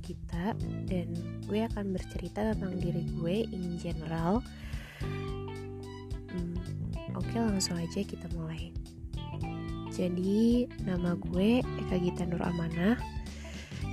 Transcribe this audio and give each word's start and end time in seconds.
Gita 0.00 0.56
dan 0.88 1.08
gue 1.44 1.60
akan 1.68 1.92
bercerita 1.92 2.56
tentang 2.56 2.80
diri 2.80 3.04
gue 3.20 3.36
in 3.52 3.76
general. 3.76 4.40
Hmm, 6.32 6.56
Oke 7.12 7.36
langsung 7.36 7.76
aja 7.76 8.00
kita 8.00 8.26
mulai. 8.32 8.72
Jadi 9.92 10.64
nama 10.86 11.12
gue 11.18 11.60
Eka 11.60 11.96
Gita 12.00 12.24
Nur 12.24 12.40
Amanah. 12.40 12.96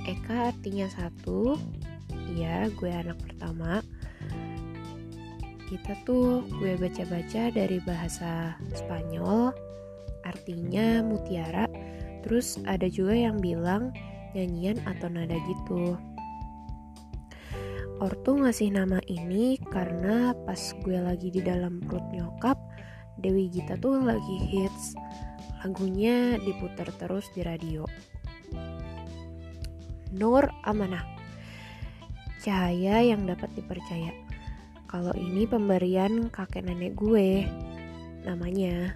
Eka 0.08 0.56
artinya 0.56 0.88
satu. 0.88 1.60
Iya, 2.32 2.72
gue 2.72 2.88
anak 2.88 3.20
pertama. 3.20 3.84
Kita 5.68 5.92
tuh 6.08 6.48
gue 6.48 6.80
baca-baca 6.80 7.52
dari 7.52 7.76
bahasa 7.84 8.56
Spanyol, 8.72 9.52
artinya 10.24 11.04
mutiara. 11.04 11.68
Terus 12.24 12.56
ada 12.64 12.88
juga 12.88 13.12
yang 13.12 13.36
bilang 13.36 13.92
nyanyian 14.36 14.80
atau 14.84 15.08
nada 15.08 15.36
gitu. 15.48 15.96
Ortu 17.98 18.38
ngasih 18.38 18.70
nama 18.70 19.02
ini 19.10 19.58
karena 19.74 20.30
pas 20.46 20.60
gue 20.86 20.98
lagi 21.02 21.34
di 21.34 21.42
dalam 21.42 21.82
perut 21.82 22.06
nyokap, 22.14 22.54
Dewi 23.18 23.50
Gita 23.50 23.74
tuh 23.74 23.98
lagi 23.98 24.38
hits. 24.38 24.94
Lagunya 25.58 26.38
diputar 26.38 26.86
terus 26.94 27.26
di 27.34 27.42
radio. 27.42 27.82
Nur 30.14 30.46
Amanah. 30.62 31.02
Cahaya 32.38 33.02
yang 33.02 33.26
dapat 33.26 33.50
dipercaya. 33.58 34.14
Kalau 34.86 35.10
ini 35.18 35.44
pemberian 35.44 36.30
kakek 36.30 36.64
nenek 36.64 36.94
gue, 36.94 37.44
namanya. 38.22 38.94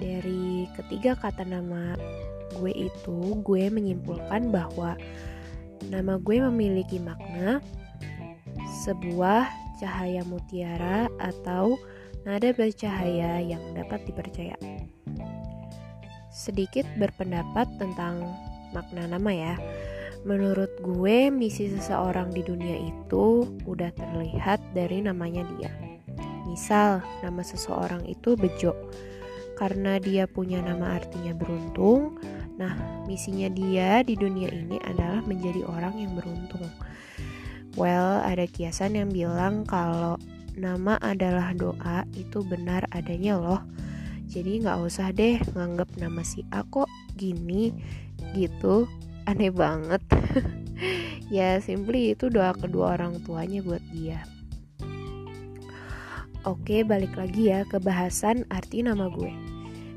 Dari 0.00 0.64
ketiga 0.80 1.12
kata 1.12 1.44
nama 1.44 1.92
gue 2.56 2.72
itu, 2.72 3.36
gue 3.44 3.68
menyimpulkan 3.68 4.48
bahwa 4.48 4.96
nama 5.92 6.16
gue 6.16 6.40
memiliki 6.48 6.96
makna 6.96 7.60
sebuah 8.80 9.44
cahaya 9.76 10.24
mutiara 10.24 11.12
atau 11.20 11.76
nada 12.24 12.48
bercahaya 12.56 13.44
yang 13.44 13.60
dapat 13.76 14.00
dipercaya. 14.08 14.56
Sedikit 16.32 16.88
berpendapat 16.96 17.68
tentang 17.76 18.24
makna 18.72 19.04
nama 19.04 19.30
ya. 19.32 19.54
Menurut 20.24 20.68
gue, 20.84 21.32
misi 21.32 21.68
seseorang 21.68 22.32
di 22.32 22.44
dunia 22.44 22.88
itu 22.88 23.48
udah 23.64 23.92
terlihat 23.96 24.60
dari 24.76 25.00
namanya 25.00 25.44
dia. 25.56 25.72
Misal, 26.44 27.00
nama 27.24 27.40
seseorang 27.40 28.04
itu 28.04 28.36
Bejo 28.36 28.72
karena 29.60 30.00
dia 30.00 30.24
punya 30.24 30.64
nama 30.64 30.96
artinya 30.96 31.36
beruntung. 31.36 32.16
Nah, 32.56 33.04
misinya 33.04 33.52
dia 33.52 34.00
di 34.00 34.16
dunia 34.16 34.48
ini 34.48 34.80
adalah 34.80 35.20
menjadi 35.20 35.68
orang 35.68 36.00
yang 36.00 36.16
beruntung. 36.16 36.64
Well, 37.76 38.24
ada 38.24 38.48
kiasan 38.48 38.96
yang 38.96 39.12
bilang 39.12 39.68
kalau 39.68 40.16
nama 40.56 40.96
adalah 41.04 41.52
doa 41.52 42.08
itu 42.16 42.40
benar 42.40 42.88
adanya 42.88 43.36
loh. 43.36 43.60
Jadi 44.32 44.64
nggak 44.64 44.80
usah 44.80 45.12
deh 45.12 45.36
nganggap 45.52 45.92
nama 46.00 46.24
si 46.24 46.40
A 46.56 46.64
kok 46.64 46.88
gini 47.20 47.68
gitu. 48.32 48.88
Aneh 49.28 49.52
banget. 49.52 50.00
ya 51.36 51.60
simply 51.60 52.16
itu 52.16 52.32
doa 52.32 52.56
kedua 52.56 52.96
orang 52.96 53.20
tuanya 53.28 53.60
buat 53.60 53.84
dia. 53.92 54.24
Oke, 56.48 56.80
balik 56.88 57.20
lagi 57.20 57.52
ya 57.52 57.68
ke 57.68 57.76
bahasan 57.76 58.48
arti 58.48 58.80
nama 58.80 59.12
gue. 59.12 59.49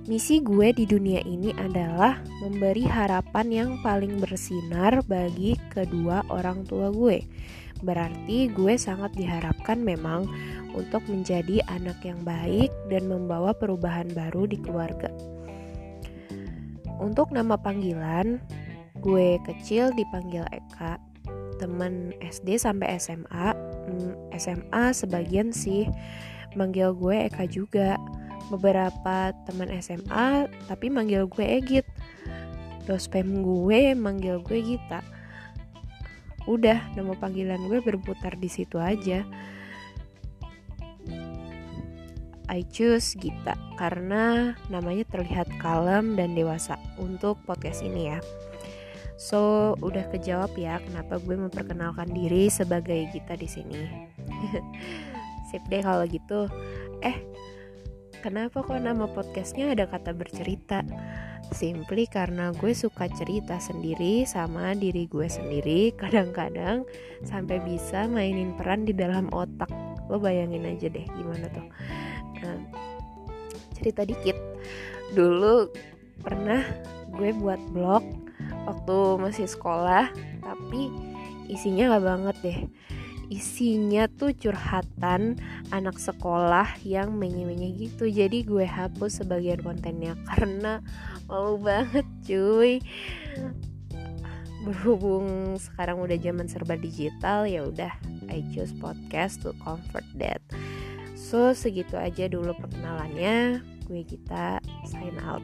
Misi 0.04 0.44
gue 0.44 0.76
di 0.76 0.84
dunia 0.84 1.24
ini 1.24 1.56
adalah 1.56 2.20
memberi 2.44 2.84
harapan 2.84 3.48
yang 3.48 3.70
paling 3.80 4.20
bersinar 4.20 5.00
bagi 5.08 5.56
kedua 5.72 6.28
orang 6.28 6.68
tua 6.68 6.92
gue. 6.92 7.24
Berarti 7.80 8.52
gue 8.52 8.76
sangat 8.76 9.16
diharapkan 9.16 9.80
memang 9.80 10.28
untuk 10.76 11.08
menjadi 11.08 11.64
anak 11.72 12.04
yang 12.04 12.20
baik 12.28 12.68
dan 12.92 13.08
membawa 13.08 13.56
perubahan 13.56 14.12
baru 14.12 14.44
di 14.44 14.60
keluarga. 14.60 15.08
Untuk 17.00 17.32
nama 17.32 17.56
panggilan, 17.56 18.44
gue 19.00 19.40
kecil 19.48 19.96
dipanggil 19.96 20.44
Eka, 20.52 21.00
temen 21.64 22.12
SD 22.20 22.60
sampai 22.60 23.00
SMA, 23.00 23.56
hmm, 23.56 24.36
SMA 24.36 24.92
sebagian 24.92 25.56
sih 25.56 25.88
manggil 26.60 26.92
gue 26.92 27.32
Eka 27.32 27.48
juga 27.48 27.96
beberapa 28.52 29.32
teman 29.48 29.70
SMA 29.80 30.48
tapi 30.68 30.92
manggil 30.92 31.28
gue 31.30 31.46
Egit. 31.46 31.88
Dospem 32.84 33.44
gue 33.44 33.96
manggil 33.96 34.44
gue 34.44 34.60
Gita. 34.60 35.00
Udah 36.44 36.84
nama 37.00 37.16
panggilan 37.16 37.72
gue 37.72 37.80
berputar 37.80 38.36
di 38.36 38.52
situ 38.52 38.76
aja. 38.76 39.24
I 42.52 42.62
choose 42.68 43.16
Gita 43.16 43.56
karena 43.80 44.54
namanya 44.68 45.08
terlihat 45.08 45.48
kalem 45.64 46.20
dan 46.20 46.36
dewasa 46.36 46.76
untuk 47.00 47.40
podcast 47.48 47.80
ini 47.82 48.12
ya. 48.12 48.20
So 49.16 49.74
udah 49.80 50.12
kejawab 50.12 50.52
ya 50.60 50.84
kenapa 50.84 51.24
gue 51.24 51.40
memperkenalkan 51.40 52.12
diri 52.12 52.52
sebagai 52.52 53.08
Gita 53.16 53.40
di 53.40 53.48
sini. 53.48 53.82
Sip 55.48 55.64
deh 55.72 55.80
kalau 55.80 56.04
gitu. 56.04 56.52
Eh 57.00 57.16
Kenapa 58.24 58.64
kok 58.64 58.80
nama 58.80 59.04
podcastnya 59.04 59.76
ada 59.76 59.84
kata 59.84 60.16
bercerita? 60.16 60.80
Simply 61.52 62.08
karena 62.08 62.56
gue 62.56 62.72
suka 62.72 63.12
cerita 63.12 63.60
sendiri 63.60 64.24
sama 64.24 64.72
diri 64.80 65.12
gue 65.12 65.28
sendiri. 65.28 65.92
Kadang-kadang 66.00 66.88
sampai 67.28 67.60
bisa 67.68 68.08
mainin 68.08 68.56
peran 68.56 68.88
di 68.88 68.96
dalam 68.96 69.28
otak. 69.36 69.68
Lo 70.08 70.24
bayangin 70.24 70.64
aja 70.64 70.88
deh 70.88 71.04
gimana 71.04 71.52
tuh. 71.52 71.68
Nah, 72.40 72.64
Cerita 73.76 74.08
dikit. 74.08 74.40
Dulu 75.12 75.68
pernah 76.24 76.64
gue 77.12 77.36
buat 77.36 77.60
blog 77.76 78.08
waktu 78.64 78.98
masih 79.20 79.52
sekolah 79.52 80.08
Tapi 80.40 80.88
isinya 81.52 82.00
gak 82.00 82.06
banget 82.08 82.36
deh 82.40 82.60
isinya 83.32 84.08
tuh 84.08 84.36
curhatan 84.36 85.40
anak 85.72 86.00
sekolah 86.00 86.80
yang 86.84 87.16
menye-menye 87.16 87.76
gitu. 87.78 88.10
Jadi 88.10 88.44
gue 88.44 88.66
hapus 88.68 89.24
sebagian 89.24 89.64
kontennya 89.64 90.18
karena 90.32 90.84
malu 91.28 91.60
banget 91.60 92.08
cuy. 92.28 92.80
Berhubung 94.64 95.60
sekarang 95.60 96.00
udah 96.00 96.16
zaman 96.16 96.48
serba 96.48 96.80
digital 96.80 97.44
ya 97.44 97.68
udah 97.68 97.92
I 98.32 98.44
choose 98.56 98.72
podcast 98.72 99.44
to 99.44 99.52
comfort 99.60 100.08
that. 100.16 100.40
So 101.20 101.52
segitu 101.52 102.00
aja 102.00 102.32
dulu 102.32 102.56
perkenalannya. 102.56 103.60
Gue 103.84 104.08
kita 104.08 104.64
sign 104.88 105.20
out 105.28 105.44